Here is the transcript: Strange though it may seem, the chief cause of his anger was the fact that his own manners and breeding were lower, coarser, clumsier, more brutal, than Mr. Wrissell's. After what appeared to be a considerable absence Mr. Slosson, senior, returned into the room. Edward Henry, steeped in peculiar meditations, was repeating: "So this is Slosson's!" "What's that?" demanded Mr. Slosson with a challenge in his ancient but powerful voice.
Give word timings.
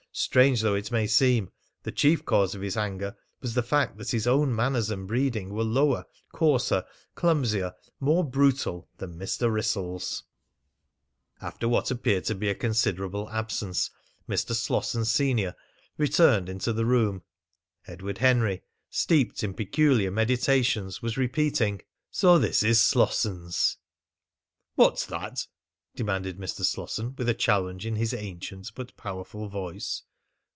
Strange 0.13 0.59
though 0.61 0.75
it 0.75 0.91
may 0.91 1.07
seem, 1.07 1.49
the 1.83 1.91
chief 1.91 2.25
cause 2.25 2.53
of 2.53 2.61
his 2.61 2.75
anger 2.75 3.15
was 3.39 3.53
the 3.53 3.63
fact 3.63 3.97
that 3.97 4.11
his 4.11 4.27
own 4.27 4.53
manners 4.53 4.89
and 4.89 5.07
breeding 5.07 5.53
were 5.53 5.63
lower, 5.63 6.03
coarser, 6.33 6.83
clumsier, 7.15 7.73
more 8.01 8.21
brutal, 8.21 8.89
than 8.97 9.17
Mr. 9.17 9.49
Wrissell's. 9.49 10.23
After 11.41 11.69
what 11.69 11.89
appeared 11.91 12.25
to 12.25 12.35
be 12.35 12.49
a 12.49 12.55
considerable 12.55 13.29
absence 13.29 13.89
Mr. 14.27 14.53
Slosson, 14.53 15.05
senior, 15.05 15.55
returned 15.97 16.49
into 16.49 16.73
the 16.73 16.85
room. 16.85 17.23
Edward 17.87 18.17
Henry, 18.17 18.63
steeped 18.89 19.45
in 19.45 19.53
peculiar 19.53 20.11
meditations, 20.11 21.01
was 21.01 21.15
repeating: 21.15 21.81
"So 22.11 22.37
this 22.37 22.63
is 22.63 22.81
Slosson's!" 22.81 23.77
"What's 24.75 25.05
that?" 25.05 25.47
demanded 25.93 26.37
Mr. 26.37 26.63
Slosson 26.63 27.13
with 27.17 27.27
a 27.27 27.33
challenge 27.33 27.85
in 27.85 27.97
his 27.97 28.13
ancient 28.13 28.71
but 28.75 28.95
powerful 28.95 29.49
voice. 29.49 30.03